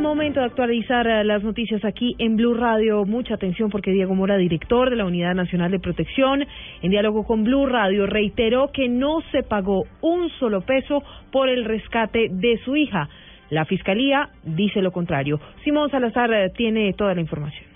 Momento 0.00 0.40
de 0.40 0.46
actualizar 0.46 1.06
eh, 1.06 1.24
las 1.24 1.42
noticias 1.42 1.84
aquí 1.84 2.14
en 2.18 2.36
Blue 2.36 2.54
Radio. 2.54 3.04
Mucha 3.04 3.34
atención 3.34 3.70
porque 3.70 3.92
Diego 3.92 4.14
Mora, 4.14 4.36
director 4.36 4.90
de 4.90 4.96
la 4.96 5.04
Unidad 5.04 5.34
Nacional 5.34 5.70
de 5.70 5.78
Protección, 5.78 6.44
en 6.82 6.90
diálogo 6.90 7.24
con 7.24 7.44
Blue 7.44 7.66
Radio, 7.66 8.06
reiteró 8.06 8.70
que 8.72 8.88
no 8.88 9.20
se 9.32 9.42
pagó 9.42 9.84
un 10.00 10.28
solo 10.38 10.62
peso 10.62 11.02
por 11.30 11.48
el 11.48 11.64
rescate 11.64 12.28
de 12.30 12.58
su 12.64 12.76
hija. 12.76 13.08
La 13.50 13.64
Fiscalía 13.64 14.30
dice 14.44 14.80
lo 14.82 14.92
contrario. 14.92 15.40
Simón 15.64 15.90
Salazar 15.90 16.32
eh, 16.32 16.50
tiene 16.56 16.92
toda 16.94 17.14
la 17.14 17.20
información. 17.20 17.69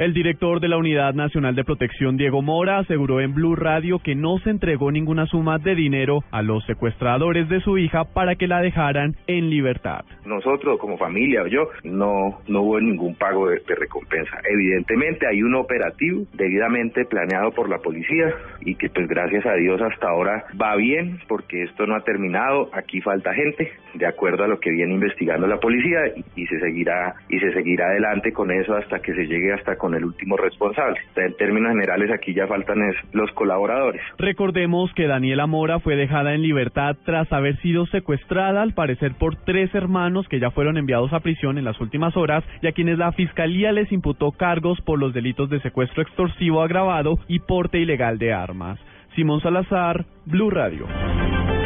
El 0.00 0.14
director 0.14 0.60
de 0.60 0.68
la 0.68 0.78
Unidad 0.78 1.12
Nacional 1.12 1.54
de 1.54 1.62
Protección, 1.62 2.16
Diego 2.16 2.40
Mora, 2.40 2.78
aseguró 2.78 3.20
en 3.20 3.34
Blue 3.34 3.54
Radio 3.54 3.98
que 3.98 4.14
no 4.14 4.38
se 4.38 4.48
entregó 4.48 4.90
ninguna 4.90 5.26
suma 5.26 5.58
de 5.58 5.74
dinero 5.74 6.20
a 6.30 6.40
los 6.40 6.64
secuestradores 6.64 7.50
de 7.50 7.60
su 7.60 7.76
hija 7.76 8.04
para 8.04 8.36
que 8.36 8.46
la 8.46 8.62
dejaran 8.62 9.14
en 9.26 9.50
libertad. 9.50 10.06
Nosotros 10.24 10.78
como 10.78 10.96
familia, 10.96 11.46
yo, 11.48 11.68
no, 11.84 12.40
no 12.48 12.62
hubo 12.62 12.80
ningún 12.80 13.14
pago 13.14 13.50
de, 13.50 13.60
recompensa. 13.66 14.38
Evidentemente 14.50 15.26
hay 15.26 15.42
un 15.42 15.54
operativo 15.54 16.24
debidamente 16.32 17.04
planeado 17.04 17.50
por 17.50 17.68
la 17.68 17.76
policía 17.80 18.34
y 18.62 18.76
que 18.76 18.88
pues 18.88 19.06
gracias 19.06 19.44
a 19.44 19.52
Dios 19.52 19.82
hasta 19.82 20.08
ahora 20.08 20.46
va 20.58 20.76
bien 20.76 21.18
porque 21.28 21.64
esto 21.64 21.84
no 21.84 21.94
ha 21.94 22.04
terminado. 22.04 22.70
Aquí 22.72 23.02
falta 23.02 23.34
gente, 23.34 23.70
de 23.92 24.06
acuerdo 24.06 24.44
a 24.44 24.48
lo 24.48 24.60
que 24.60 24.70
viene 24.70 24.94
investigando 24.94 25.46
la 25.46 25.60
policía 25.60 26.06
y 26.36 26.46
se 26.46 26.58
seguirá 26.58 27.16
y 27.28 27.38
se 27.38 27.52
seguirá 27.52 27.88
adelante 27.88 28.32
con 28.32 28.50
eso 28.50 28.74
hasta 28.74 29.00
que 29.00 29.12
se 29.12 29.26
llegue 29.26 29.52
hasta 29.52 29.76
con 29.76 29.89
el 29.94 30.04
último 30.04 30.36
responsable. 30.36 30.98
En 31.16 31.34
términos 31.36 31.72
generales, 31.72 32.10
aquí 32.10 32.34
ya 32.34 32.46
faltan 32.46 32.78
los 33.12 33.30
colaboradores. 33.32 34.02
Recordemos 34.18 34.92
que 34.94 35.06
Daniela 35.06 35.46
Mora 35.46 35.80
fue 35.80 35.96
dejada 35.96 36.34
en 36.34 36.42
libertad 36.42 36.96
tras 37.04 37.32
haber 37.32 37.56
sido 37.58 37.86
secuestrada, 37.86 38.62
al 38.62 38.74
parecer, 38.74 39.14
por 39.18 39.36
tres 39.36 39.74
hermanos 39.74 40.28
que 40.28 40.40
ya 40.40 40.50
fueron 40.50 40.76
enviados 40.76 41.12
a 41.12 41.20
prisión 41.20 41.58
en 41.58 41.64
las 41.64 41.80
últimas 41.80 42.16
horas 42.16 42.44
y 42.62 42.66
a 42.66 42.72
quienes 42.72 42.98
la 42.98 43.12
fiscalía 43.12 43.72
les 43.72 43.90
imputó 43.92 44.32
cargos 44.32 44.80
por 44.80 44.98
los 44.98 45.12
delitos 45.12 45.50
de 45.50 45.60
secuestro 45.60 46.02
extorsivo 46.02 46.62
agravado 46.62 47.18
y 47.28 47.40
porte 47.40 47.78
ilegal 47.78 48.18
de 48.18 48.32
armas. 48.32 48.78
Simón 49.14 49.40
Salazar, 49.40 50.04
Blue 50.26 50.50
Radio. 50.50 50.86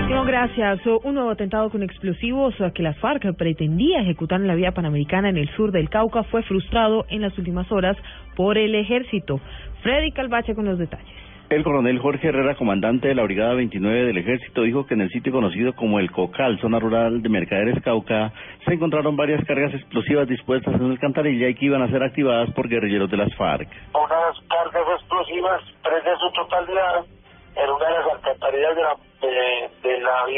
No, 0.08 0.24
gracias. 0.24 0.80
Un 1.02 1.14
nuevo 1.14 1.30
atentado 1.30 1.70
con 1.70 1.82
explosivos 1.82 2.54
que 2.74 2.82
las 2.82 2.96
FARC 2.98 3.34
pretendía 3.36 4.00
ejecutar 4.00 4.40
en 4.40 4.46
la 4.46 4.54
vía 4.54 4.72
panamericana 4.72 5.28
en 5.28 5.38
el 5.38 5.48
sur 5.56 5.72
del 5.72 5.88
Cauca 5.88 6.22
fue 6.24 6.42
frustrado 6.42 7.06
en 7.08 7.22
las 7.22 7.36
últimas 7.38 7.70
horas 7.72 7.96
por 8.36 8.58
el 8.58 8.74
ejército. 8.74 9.40
Freddy 9.82 10.12
Calvache 10.12 10.54
con 10.54 10.66
los 10.66 10.78
detalles. 10.78 11.24
El 11.50 11.62
coronel 11.62 11.98
Jorge 11.98 12.28
Herrera, 12.28 12.54
comandante 12.54 13.08
de 13.08 13.14
la 13.14 13.22
Brigada 13.22 13.54
29 13.54 14.06
del 14.06 14.16
Ejército, 14.16 14.62
dijo 14.62 14.86
que 14.86 14.94
en 14.94 15.02
el 15.02 15.10
sitio 15.10 15.30
conocido 15.30 15.74
como 15.74 16.00
el 16.00 16.10
Cocal, 16.10 16.58
zona 16.58 16.78
rural 16.78 17.22
de 17.22 17.28
Mercaderes 17.28 17.82
Cauca, 17.82 18.32
se 18.66 18.74
encontraron 18.74 19.14
varias 19.14 19.44
cargas 19.44 19.74
explosivas 19.74 20.26
dispuestas 20.26 20.74
en 20.74 20.90
alcantarilla 20.90 21.48
y 21.48 21.54
que 21.54 21.66
iban 21.66 21.82
a 21.82 21.88
ser 21.88 22.02
activadas 22.02 22.50
por 22.52 22.68
guerrilleros 22.68 23.10
de 23.10 23.18
las 23.18 23.34
FARC. 23.36 23.68
Unas 23.92 24.40
cargas 24.48 25.00
explosivas, 25.00 25.62
tres 25.82 26.02
de 26.02 26.16
su 26.16 26.32
totalidad, 26.32 27.04
en 27.56 27.70
una 27.70 27.86
de 27.86 27.92
las 27.92 28.12
alcantarillas 28.14 28.76
de 28.76 28.82
la, 28.82 28.96
de, 29.20 29.70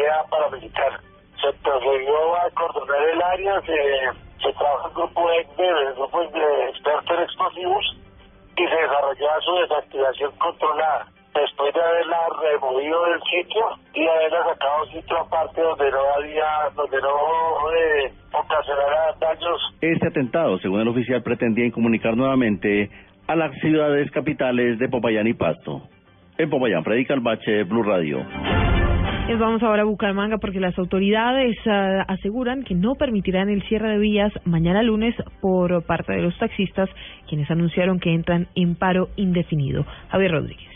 vía 0.07 0.23
paramilitar. 0.31 1.01
Se 1.41 1.53
procedió 1.63 2.35
a 2.37 2.47
acordonar 2.47 3.03
el 3.13 3.23
área, 3.23 3.61
se, 3.63 3.77
se 4.43 4.53
trabaja 4.53 4.89
un 4.89 4.95
grupo 4.95 5.29
de, 5.29 5.37
de, 5.59 6.69
expertos 6.71 7.17
en 7.17 7.23
explosivos 7.23 7.97
y 8.57 8.65
se 8.65 8.75
desarrollaba 8.75 9.41
su 9.41 9.55
desactivación 9.57 10.33
controlada. 10.39 11.07
Después 11.35 11.75
de 11.75 11.83
haberla 11.83 12.19
removido 12.41 13.05
del 13.05 13.21
sitio 13.25 13.63
y 13.93 14.09
haberla 14.09 14.45
sacado 14.45 14.83
a 14.83 14.87
sitio 14.87 15.19
aparte 15.19 15.61
donde 15.61 15.91
no 15.91 15.99
había, 16.17 16.71
donde 16.75 16.97
no 17.03 17.73
eh, 17.77 18.13
ocasionara 18.33 19.13
daños. 19.21 19.61
Este 19.83 20.09
atentado, 20.09 20.59
según 20.61 20.81
el 20.81 20.89
oficial, 20.89 21.23
pretendía 21.23 21.67
incomunicar 21.67 22.17
nuevamente 22.17 22.91
a 23.29 23.37
las 23.37 23.53
ciudades 23.61 24.11
capitales 24.13 24.79
de 24.79 24.89
Popayán 24.89 25.27
y 25.27 25.35
Pasto. 25.35 25.83
En 26.39 26.49
Popayán, 26.49 26.85
Freddy 26.85 27.05
Calvache, 27.05 27.65
Blue 27.65 27.83
Radio. 27.83 28.25
Nos 29.29 29.41
vamos 29.41 29.63
ahora 29.65 29.83
a 29.83 29.85
Bucaramanga 29.85 30.39
porque 30.39 30.61
las 30.61 30.79
autoridades 30.79 31.57
uh, 31.67 32.05
aseguran 32.07 32.63
que 32.63 32.77
no 32.77 32.95
permitirán 32.95 33.49
el 33.49 33.63
cierre 33.65 33.91
de 33.91 33.99
vías 33.99 34.33
mañana 34.45 34.85
lunes 34.85 35.17
por 35.41 35.85
parte 35.85 36.13
de 36.13 36.23
los 36.23 36.39
taxistas, 36.39 36.89
quienes 37.29 37.51
anunciaron 37.51 37.99
que 37.99 38.15
entran 38.15 38.47
en 38.55 38.77
paro 38.77 39.09
indefinido. 39.17 39.85
Javier 40.11 40.31
Rodríguez. 40.31 40.76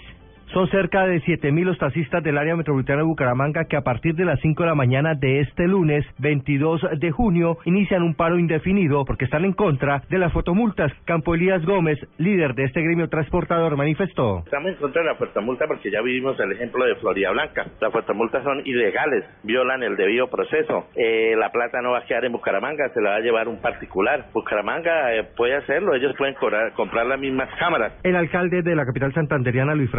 Son 0.52 0.68
cerca 0.68 1.06
de 1.06 1.20
7.000 1.22 1.62
los 1.62 1.78
taxistas 1.78 2.24
del 2.24 2.36
área 2.36 2.56
metropolitana 2.56 2.98
de 2.98 3.04
Bucaramanga 3.04 3.66
que 3.66 3.76
a 3.76 3.82
partir 3.82 4.16
de 4.16 4.24
las 4.24 4.40
5 4.40 4.64
de 4.64 4.68
la 4.68 4.74
mañana 4.74 5.14
de 5.14 5.40
este 5.40 5.68
lunes 5.68 6.04
22 6.18 6.80
de 6.98 7.10
junio 7.12 7.58
inician 7.66 8.02
un 8.02 8.16
paro 8.16 8.36
indefinido 8.36 9.04
porque 9.04 9.26
están 9.26 9.44
en 9.44 9.52
contra 9.52 10.02
de 10.08 10.18
las 10.18 10.32
fotomultas. 10.32 10.92
Campo 11.04 11.36
Elías 11.36 11.64
Gómez, 11.64 11.98
líder 12.18 12.54
de 12.54 12.64
este 12.64 12.82
gremio 12.82 13.08
transportador, 13.08 13.76
manifestó. 13.76 14.40
Estamos 14.40 14.70
en 14.70 14.74
contra 14.78 15.02
de 15.02 15.08
la 15.10 15.14
fotomulta 15.14 15.68
porque 15.68 15.88
ya 15.88 16.02
vivimos 16.02 16.38
el 16.40 16.50
ejemplo 16.50 16.84
de 16.84 16.96
Florida 16.96 17.30
Blanca. 17.30 17.66
Las 17.80 17.92
fotomultas 17.92 18.42
son 18.42 18.60
ilegales, 18.64 19.24
violan 19.44 19.84
el 19.84 19.94
debido 19.94 20.26
proceso. 20.28 20.88
Eh, 20.96 21.36
la 21.38 21.50
plata 21.50 21.80
no 21.80 21.92
va 21.92 21.98
a 21.98 22.04
quedar 22.06 22.24
en 22.24 22.32
Bucaramanga, 22.32 22.88
se 22.92 23.00
la 23.00 23.10
va 23.10 23.16
a 23.16 23.20
llevar 23.20 23.46
un 23.46 23.60
particular. 23.60 24.26
Bucaramanga 24.34 25.14
eh, 25.14 25.28
puede 25.36 25.54
hacerlo, 25.54 25.94
ellos 25.94 26.12
pueden 26.18 26.34
cobrar, 26.34 26.72
comprar 26.72 27.06
las 27.06 27.20
mismas 27.20 27.48
cámaras. 27.56 27.92
El 28.02 28.16
alcalde 28.16 28.62
de 28.62 28.74
la 28.74 28.84
capital 28.84 29.14
santanderiana, 29.14 29.76
Luis 29.76 29.90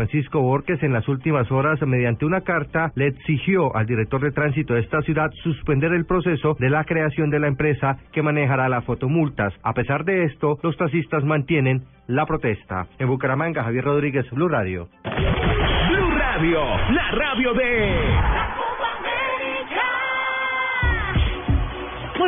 Borges 0.41 0.81
en 0.83 0.93
las 0.93 1.07
últimas 1.07 1.51
horas, 1.51 1.81
mediante 1.81 2.25
una 2.25 2.41
carta, 2.41 2.91
le 2.95 3.07
exigió 3.07 3.75
al 3.75 3.85
director 3.85 4.21
de 4.21 4.31
tránsito 4.31 4.73
de 4.73 4.81
esta 4.81 5.01
ciudad 5.01 5.31
suspender 5.43 5.93
el 5.93 6.05
proceso 6.05 6.55
de 6.59 6.69
la 6.69 6.83
creación 6.83 7.29
de 7.29 7.39
la 7.39 7.47
empresa 7.47 7.97
que 8.11 8.21
manejará 8.21 8.69
las 8.69 8.85
fotomultas. 8.85 9.53
A 9.63 9.73
pesar 9.73 10.05
de 10.05 10.25
esto, 10.25 10.57
los 10.63 10.77
taxistas 10.77 11.23
mantienen 11.23 11.83
la 12.07 12.25
protesta. 12.25 12.87
En 12.99 13.07
Bucaramanga, 13.07 13.63
Javier 13.63 13.83
Rodríguez, 13.85 14.29
Blue 14.31 14.49
Radio. 14.49 14.87
Blue 15.03 16.11
Radio, 16.11 16.61
la 16.91 17.11
radio 17.11 17.53
de... 17.53 17.90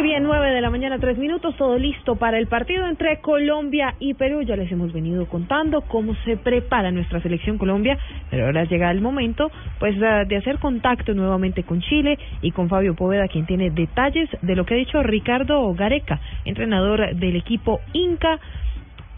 Bien, 0.04 0.22
nueve 0.22 0.52
de 0.52 0.60
la 0.60 0.70
mañana, 0.70 1.00
tres 1.00 1.18
minutos, 1.18 1.56
todo 1.56 1.78
listo 1.78 2.18
para 2.18 2.38
el 2.38 2.48
partido 2.48 2.86
entre 2.88 3.22
Colombia 3.22 3.96
y 4.00 4.16
Perú. 4.16 4.42
Ya 4.42 4.58
les 4.58 4.70
hemos 4.70 4.92
venido 4.92 5.28
contando 5.28 5.80
cómo 5.80 6.14
se 6.26 6.36
prepara 6.36 6.92
nuestra 6.92 7.22
selección 7.22 7.58
Colombia, 7.58 7.98
pero 8.30 8.48
ahora 8.48 8.66
llega 8.66 8.92
el 8.92 9.00
momento, 9.00 9.50
pues, 9.80 9.98
de 9.98 10.36
hacer 10.36 10.60
contacto 10.60 11.14
nuevamente 11.14 11.64
con 11.64 11.80
Chile 11.80 12.20
y 12.42 12.52
con 12.52 12.68
Fabio 12.68 12.96
Poveda, 12.96 13.30
quien 13.30 13.46
tiene 13.46 13.70
detalles 13.70 14.30
de 14.42 14.58
lo 14.58 14.66
que 14.66 14.74
ha 14.74 14.78
dicho 14.78 15.02
Ricardo 15.02 15.74
Gareca, 15.74 16.20
entrenador 16.44 17.16
del 17.16 17.38
equipo 17.38 17.80
Inca 17.94 18.42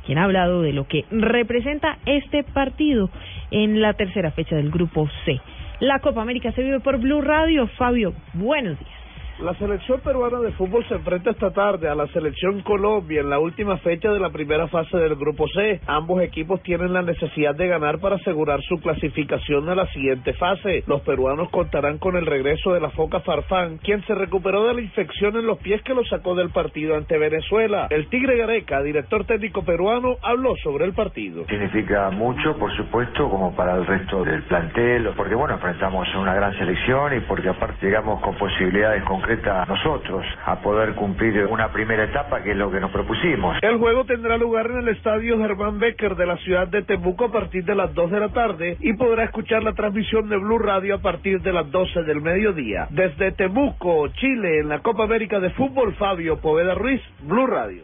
quien 0.06 0.19
ha 0.19 0.25
hablado 0.25 0.62
de 0.62 0.72
lo 0.72 0.88
que 0.88 1.06
representa 1.09 1.97
este 2.06 2.44
partido 2.44 3.09
en 3.50 3.81
la 3.81 3.94
tercera 3.94 4.29
fecha 4.29 4.56
del 4.56 4.69
Grupo 4.69 5.09
C. 5.25 5.41
La 5.79 5.97
Copa 5.97 6.22
América 6.22 6.52
se 6.52 6.62
vive 6.62 6.79
por 6.79 7.00
Blue 7.00 7.22
Radio. 7.22 7.66
Fabio, 7.69 8.13
buenos 8.35 8.78
días. 8.78 9.05
La 9.40 9.53
selección 9.56 9.99
peruana 9.99 10.40
de 10.40 10.53
fútbol 10.53 10.87
se 10.87 10.96
enfrenta 10.96 11.32
esta 11.32 11.52
tarde 11.52 11.90
a 11.90 11.96
la 11.96 12.08
selección 12.08 12.61
Colombia 12.61 13.20
en 13.20 13.29
la 13.29 13.37
última 13.37 13.76
fecha 13.79 14.09
de 14.09 14.20
la 14.20 14.29
primera 14.29 14.70
fase 14.70 14.96
del 14.96 15.16
Grupo 15.16 15.46
C. 15.49 15.82
Ambos 15.87 16.22
equipos 16.22 16.64
tienen 16.64 16.93
la 16.93 17.02
necesidad 17.02 17.53
de 17.53 17.67
ganar 17.67 17.99
para 17.99 18.16
asegurar 18.16 18.61
su 18.61 18.78
clasificación 18.78 19.67
a 19.67 19.76
la 19.76 19.87
siguiente 19.87 20.32
fase. 20.35 20.85
Los 20.87 21.02
peruanos 21.02 21.49
contarán 21.49 21.97
con 21.97 22.16
el 22.16 22.26
regreso 22.26 22.72
de 22.72 22.79
la 22.79 22.91
Foca 22.91 23.20
Farfán, 23.20 23.78
quien 23.79 24.02
se 24.05 24.16
recuperó 24.16 24.67
de 24.67 24.76
la 24.76 24.82
infección 24.82 25.35
en 25.35 25.46
los 25.46 25.58
pies 25.58 25.81
que 25.81 25.93
lo 25.93 26.05
sacó 26.05 26.34
del 26.34 26.52
partido 26.52 26.96
ante 26.96 27.17
Venezuela. 27.17 27.88
El 27.90 28.08
Tigre 28.08 28.38
Gareca, 28.38 28.81
director 28.84 29.26
técnico 29.26 29.66
peruano, 29.66 30.16
habló 30.23 30.55
sobre 30.64 30.85
el 30.85 30.93
partido. 30.93 31.46
Significa 31.47 32.09
mucho, 32.09 32.55
por 32.58 32.73
supuesto, 32.78 33.29
como 33.29 33.53
para 33.53 33.76
el 33.76 33.85
resto 33.85 34.23
del 34.23 34.43
plantel, 34.43 35.09
porque 35.17 35.35
bueno, 35.35 35.55
enfrentamos 35.55 36.08
una 36.16 36.34
gran 36.35 36.58
selección 36.58 37.17
y 37.17 37.20
porque 37.20 37.49
aparte 37.49 37.85
llegamos 37.85 38.22
con 38.22 38.34
posibilidades 38.38 39.03
concreta 39.26 39.66
nosotros 39.66 40.24
a 40.46 40.62
poder 40.62 40.94
cumplir 40.94 41.46
una 41.48 41.72
primera 41.72 42.04
etapa 42.04 42.44
que 42.44 42.52
es 42.52 42.58
lo 42.58 42.70
que 42.70 42.80
nos 42.80 42.92
propusimos. 42.92 43.58
El 43.64 43.78
juego 43.78 44.06
tendrá 44.06 44.38
lugar 44.38 44.68
en 44.68 44.78
el 44.78 44.90
estadio 44.90 45.40
Germán 45.40 45.80
Becker 45.80 46.16
de 46.16 46.28
la 46.28 46.38
ciudad 46.38 46.68
de 46.68 46.84
Temuco 46.84 47.26
a 47.26 47.32
partir 47.32 47.66
de 47.66 47.74
las 47.74 47.94
2 47.96 48.12
de 48.12 48.20
la 48.20 48.30
tarde 48.30 48.78
y 48.80 48.94
podrá 48.94 49.24
escuchar 49.24 49.64
la 49.64 49.74
transmisión 49.74 50.30
de 50.30 50.38
Blue 50.38 50.60
Radio 50.60 50.96
a 50.96 51.02
partir 51.02 51.42
de 51.42 51.54
las 51.54 51.72
12 51.72 52.04
del 52.04 52.22
mediodía. 52.22 52.88
Desde 52.92 53.32
Temuco, 53.32 54.08
Chile, 54.10 54.60
en 54.60 54.70
la 54.70 54.80
Copa 54.80 55.06
América 55.06 55.40
de 55.40 55.50
Fútbol, 55.52 55.96
Fabio 55.96 56.40
Poveda 56.40 56.76
Ruiz, 56.76 57.02
Blue 57.24 57.48
Radio. 57.48 57.84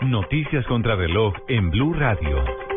Noticias 0.00 0.64
contra 0.66 0.96
reloj 0.96 1.34
en 1.48 1.70
Blue 1.70 1.92
Radio. 1.92 2.69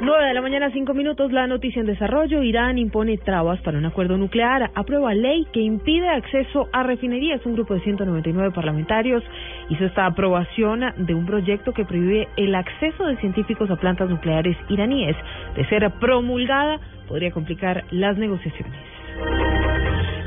9 0.00 0.26
de 0.26 0.34
la 0.34 0.42
mañana, 0.42 0.70
5 0.70 0.94
minutos, 0.94 1.32
la 1.32 1.48
noticia 1.48 1.80
en 1.80 1.86
desarrollo. 1.86 2.44
Irán 2.44 2.78
impone 2.78 3.18
trabas 3.18 3.60
para 3.62 3.78
un 3.78 3.84
acuerdo 3.84 4.16
nuclear. 4.16 4.70
Aprueba 4.76 5.12
ley 5.12 5.44
que 5.52 5.60
impide 5.60 6.08
acceso 6.08 6.68
a 6.72 6.84
refinerías. 6.84 7.44
Un 7.44 7.54
grupo 7.54 7.74
de 7.74 7.80
199 7.80 8.52
parlamentarios 8.52 9.24
hizo 9.68 9.84
esta 9.84 10.06
aprobación 10.06 10.84
de 10.98 11.14
un 11.14 11.26
proyecto 11.26 11.72
que 11.72 11.84
prohíbe 11.84 12.28
el 12.36 12.54
acceso 12.54 13.06
de 13.06 13.16
científicos 13.16 13.68
a 13.72 13.76
plantas 13.76 14.08
nucleares 14.08 14.56
iraníes. 14.68 15.16
De 15.56 15.66
ser 15.66 15.90
promulgada, 15.98 16.78
podría 17.08 17.32
complicar 17.32 17.82
las 17.90 18.16
negociaciones. 18.16 18.97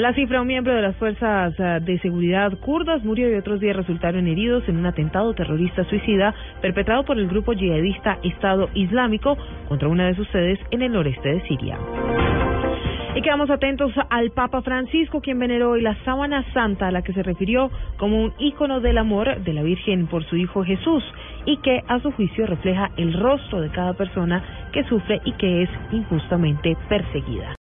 La 0.02 0.16
cifra, 0.16 0.42
un 0.42 0.48
miembro 0.48 0.74
de 0.74 0.82
las 0.82 0.96
fuerzas 0.96 1.54
eh, 1.60 1.80
de 1.80 2.00
seguridad 2.00 2.58
kurdas 2.58 3.04
murió 3.04 3.30
y 3.30 3.36
otros 3.36 3.60
10 3.60 3.76
resultaron 3.76 4.26
heridos 4.26 4.68
en 4.68 4.78
un 4.78 4.88
atentado 4.88 5.32
terrorista 5.36 5.84
suicida 5.84 6.34
perpetrado 6.60 7.06
por 7.06 7.20
el 7.20 7.28
grupo 7.28 7.54
yihadista 7.54 8.18
Estado 8.24 8.68
Islámico 8.74 9.38
contra 9.68 9.90
una 9.90 10.08
de 10.08 10.16
sus 10.16 10.28
sedes 10.30 10.58
en 10.72 10.82
el 10.82 10.92
noreste 10.92 11.30
de 11.30 11.42
Siria. 11.48 11.78
Y 13.14 13.22
quedamos 13.22 13.52
atentos 13.52 13.92
al 14.10 14.32
Papa 14.32 14.64
Francisco, 14.64 15.22
quien 15.22 15.38
veneró 15.38 15.70
hoy 15.70 15.82
la 15.82 15.96
sábana 16.04 16.52
santa 16.52 16.88
a 16.88 16.92
la 16.92 17.04
que 17.04 17.14
se 17.14 17.22
refirió 17.22 17.70
como 17.98 18.24
un 18.24 18.34
ícono 18.40 18.80
del 18.80 18.98
amor 18.98 19.44
de 19.44 19.54
la 19.54 19.62
Virgen 19.62 20.08
por 20.08 20.24
su 20.24 20.36
Hijo 20.36 20.64
Jesús 20.64 21.04
y 21.46 21.58
que 21.58 21.84
a 21.88 22.00
su 22.00 22.12
juicio 22.14 22.48
refleja 22.48 22.90
el 22.98 23.14
rostro 23.14 23.62
de 23.62 23.70
cada 23.70 23.94
persona 23.94 24.44
que 24.74 24.84
sufre 24.86 25.22
y 25.26 25.34
que 25.34 25.62
es 25.62 25.70
injustamente 25.92 26.76
perseguida. 26.90 27.56